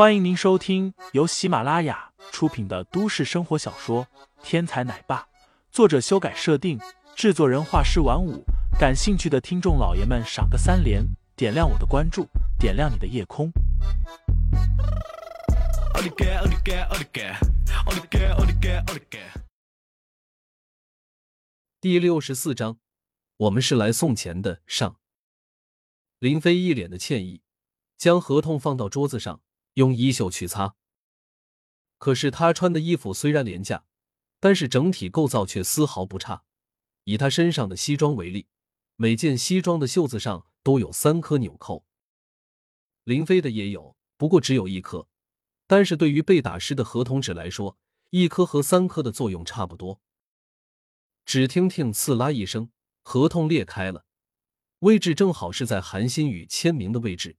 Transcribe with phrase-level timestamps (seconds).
[0.00, 4.06] 欢迎您收听由喜马拉雅出品的都市生活小说
[4.42, 5.20] 《天才奶爸》，
[5.70, 6.80] 作者修改设定，
[7.14, 8.42] 制作人画师晚舞。
[8.78, 11.04] 感兴趣的听众老爷们，赏个三连，
[11.36, 12.26] 点亮我的关注，
[12.58, 13.52] 点亮你的夜空。
[21.78, 22.78] 第六十四章，
[23.36, 24.62] 我们是来送钱的。
[24.66, 24.96] 上，
[26.18, 27.42] 林飞一脸的歉意，
[27.98, 29.42] 将合同放到桌子上。
[29.80, 30.76] 用衣袖去擦，
[31.96, 33.86] 可是他穿的衣服虽然廉价，
[34.38, 36.44] 但是整体构造却丝毫不差。
[37.04, 38.46] 以他身上的西装为例，
[38.96, 41.86] 每件西装的袖子上都有三颗纽扣。
[43.04, 45.08] 林飞的也有，不过只有一颗。
[45.66, 47.78] 但是对于被打湿的合同纸来说，
[48.10, 50.02] 一颗和三颗的作用差不多。
[51.24, 52.70] 只听听“刺啦”一声，
[53.02, 54.04] 合同裂开了，
[54.80, 57.38] 位置正好是在韩新宇签名的位置。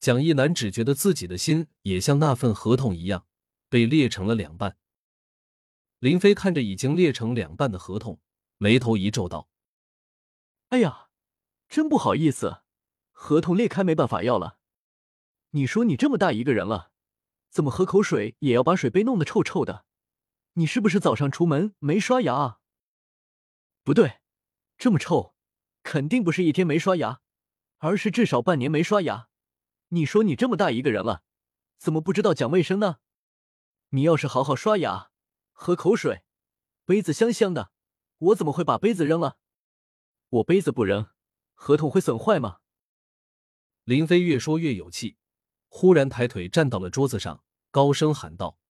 [0.00, 3.26] 蒋一楠只觉得自己的心也像那份合同一样
[3.68, 4.78] 被裂成了两半。
[5.98, 8.18] 林飞看着已经裂成两半的合同，
[8.56, 9.50] 眉头一皱，道
[10.70, 11.10] ：“哎呀，
[11.68, 12.62] 真不好意思，
[13.10, 14.58] 合同裂开没办法要了。
[15.50, 16.92] 你说你这么大一个人了，
[17.50, 19.84] 怎么喝口水也要把水杯弄得臭臭的？
[20.54, 22.60] 你是不是早上出门没刷牙啊？
[23.84, 24.20] 不对，
[24.78, 25.34] 这么臭，
[25.82, 27.20] 肯定不是一天没刷牙，
[27.76, 29.28] 而是至少半年没刷牙。”
[29.92, 31.24] 你说你这么大一个人了，
[31.76, 32.98] 怎么不知道讲卫生呢？
[33.88, 35.10] 你要是好好刷牙，
[35.50, 36.22] 喝口水，
[36.84, 37.72] 杯子香香的，
[38.18, 39.38] 我怎么会把杯子扔了？
[40.28, 41.08] 我杯子不扔，
[41.54, 42.58] 合同会损坏吗？
[43.82, 45.16] 林飞越说越有气，
[45.66, 48.60] 忽然抬腿站到了桌子上，高声喊道：“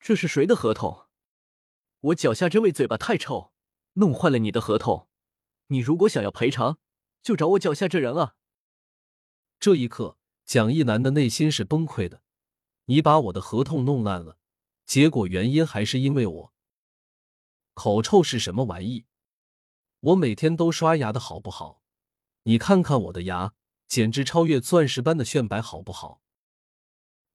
[0.00, 1.06] 这是谁的合同？
[2.00, 3.52] 我脚下这位嘴巴太臭，
[3.92, 5.08] 弄坏了你的合同。
[5.68, 6.80] 你如果想要赔偿，
[7.22, 8.34] 就找我脚下这人啊！”
[9.60, 10.16] 这一刻，
[10.46, 12.22] 蒋一南的内心是崩溃的。
[12.86, 14.38] 你把我的合同弄烂了，
[14.86, 16.54] 结果原因还是因为我。
[17.74, 19.04] 口臭是什么玩意？
[20.00, 21.82] 我每天都刷牙的好不好？
[22.44, 23.52] 你看看我的牙，
[23.86, 26.22] 简直超越钻石般的炫白，好不好？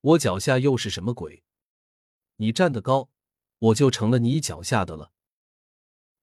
[0.00, 1.42] 我脚下又是什么鬼？
[2.36, 3.10] 你站得高，
[3.58, 5.12] 我就成了你脚下的了。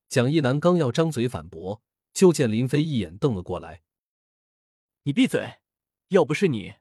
[0.08, 3.84] 蒋一南刚要张嘴反驳，就见林飞一眼瞪了过来
[5.04, 5.59] ：“你闭嘴！”
[6.10, 6.74] 要不是你，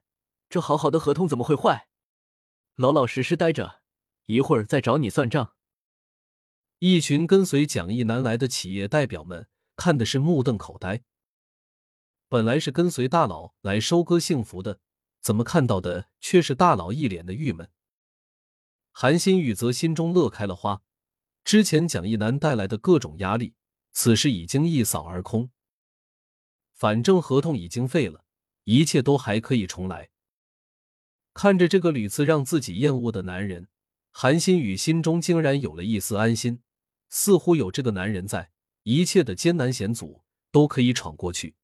[0.49, 1.87] 这好好的合同怎么会坏？
[2.75, 3.81] 老老实实待着，
[4.25, 5.55] 一会儿再找你算账。
[6.79, 11.03] 一群跟随蒋一南来的企业代表们看的是目瞪口呆。
[12.27, 14.79] 本来是跟随大佬来收割幸福的，
[15.21, 17.69] 怎么看到的却是大佬一脸的郁闷？
[18.91, 20.81] 韩新宇则心中乐开了花，
[21.43, 23.53] 之前蒋一南带来的各种压力，
[23.91, 25.51] 此时已经一扫而空。
[26.73, 28.25] 反正合同已经废了。
[28.69, 30.11] 一切都还可以重来。
[31.33, 33.67] 看着这个屡次让自己厌恶的男人，
[34.11, 36.61] 韩新宇心中竟然有了一丝安心，
[37.09, 38.51] 似乎有这个男人在，
[38.83, 41.55] 一切的艰难险阻都可以闯过去。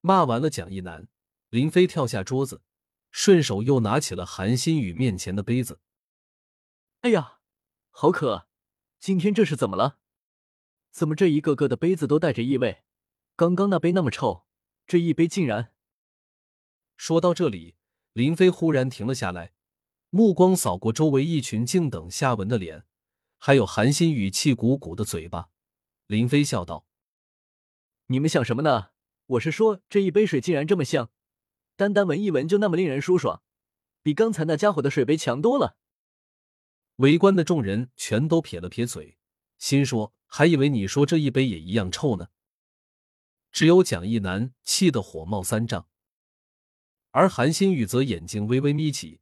[0.00, 1.08] 骂完了蒋一南，
[1.50, 2.62] 林飞跳下桌子，
[3.10, 5.78] 顺手又拿起了韩新宇面前的杯子。
[7.02, 7.40] 哎呀，
[7.90, 8.48] 好渴！
[8.98, 9.98] 今天这是怎么了？
[10.90, 12.82] 怎么这一个个的杯子都带着异味？
[13.36, 14.46] 刚刚那杯那么臭，
[14.86, 15.74] 这一杯竟然……
[17.02, 17.74] 说到这里，
[18.12, 19.54] 林飞忽然停了下来，
[20.10, 22.84] 目光扫过周围一群静等下文的脸，
[23.38, 25.48] 还有韩新宇气鼓鼓的嘴巴。
[26.06, 26.86] 林飞笑道
[28.06, 28.90] ：“你们想什么呢？
[29.26, 31.10] 我是说，这一杯水竟然这么香，
[31.74, 33.42] 单单闻一闻就那么令人舒爽，
[34.04, 35.76] 比刚才那家伙的水杯强多了。”
[37.02, 39.18] 围观的众人全都撇了撇嘴，
[39.58, 42.28] 心说：“还以为你说这一杯也一样臭呢。”
[43.50, 45.88] 只有蒋一楠气得火冒三丈。
[47.12, 49.20] 而韩新宇则眼睛微微眯起，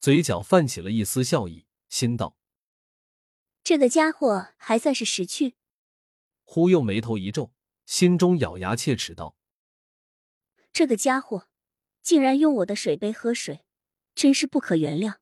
[0.00, 2.36] 嘴角泛起了一丝笑意，心道
[3.62, 5.54] ：“这个家伙还算是识趣。”
[6.44, 7.52] 忽又眉头一皱，
[7.84, 9.36] 心中咬牙切齿道
[10.72, 11.48] ：“这个家伙
[12.02, 13.66] 竟然用我的水杯喝水，
[14.14, 15.16] 真是不可原谅。”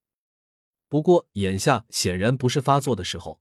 [0.88, 3.40] 不过眼下显然不是发作的时候，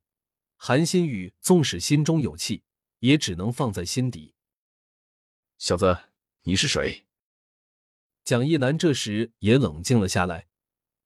[0.56, 2.64] 韩新宇纵使心中有气，
[3.00, 4.34] 也只能放在心底。
[5.60, 6.10] 小子，
[6.42, 7.06] 你是谁？
[8.24, 10.48] 蒋一楠这时也冷静了下来，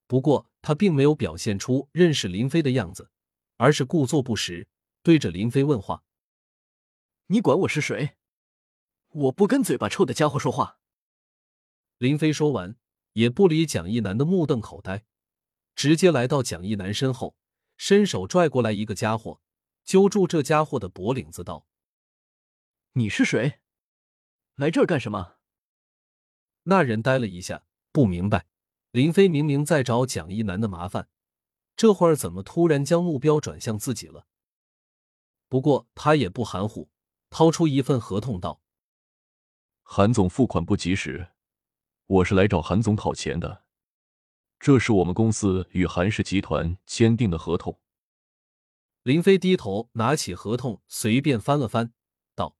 [0.05, 3.09] 不过他并没有表现出认识林飞的样子，
[3.57, 4.67] 而是故作不识，
[5.01, 6.03] 对着林飞问话
[7.27, 8.17] ：“你管我是谁？
[9.09, 10.79] 我不跟嘴巴臭的家伙说话。”
[11.97, 12.77] 林飞说完，
[13.13, 15.05] 也不理蒋一楠的目瞪口呆，
[15.75, 17.35] 直接来到蒋一楠身后，
[17.77, 19.41] 伸手拽过来一个家伙，
[19.83, 21.65] 揪住这家伙的脖领子道
[22.93, 23.59] ：“你是谁？
[24.53, 25.37] 来这儿干什么？”
[26.69, 28.45] 那人呆了一下，不明白，
[28.91, 31.07] 林飞明明在找蒋一楠的麻烦，
[31.77, 34.27] 这会儿怎么突然将目标转向自己了？
[35.47, 36.89] 不过他也不含糊，
[37.29, 38.61] 掏出一份合同道
[39.81, 41.29] ：“韩总付款不及时，
[42.05, 43.63] 我是来找韩总讨钱的。
[44.59, 47.79] 这是我们公司与韩氏集团签订的合同。”
[49.03, 51.93] 林飞低头拿起合同，随便翻了翻，
[52.35, 52.57] 道：“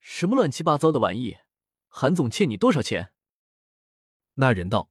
[0.00, 1.36] 什么乱七八糟的玩意？
[1.88, 3.12] 韩总欠你多少钱？”
[4.34, 4.90] 那人道：“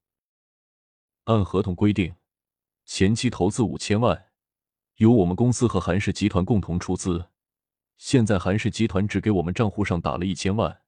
[1.25, 2.15] 按合同规定，
[2.85, 4.25] 前期投资五千万。”
[4.97, 7.29] 由我们公司和韩氏集团共同出资，
[7.97, 10.81] 现在韩氏集团只给我们账户上打了一千万，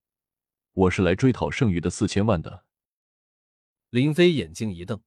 [0.73, 2.65] 我是来追讨剩余的四千万的。
[3.91, 5.03] 林飞眼睛一瞪：“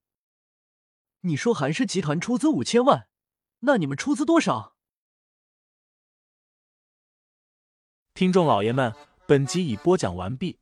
[1.19, 3.09] 你说韩氏集团出资五千万，
[3.59, 4.77] 那你们出资多少？”
[8.15, 8.95] 听众老爷们，
[9.27, 10.61] 本集已播讲完毕，